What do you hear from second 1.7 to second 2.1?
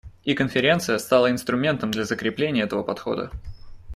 для